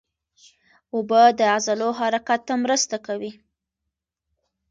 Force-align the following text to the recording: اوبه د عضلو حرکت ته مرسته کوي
اوبه 0.93 1.21
د 1.39 1.41
عضلو 1.55 1.89
حرکت 1.99 2.41
ته 2.47 2.53
مرسته 2.63 2.95
کوي 3.05 3.31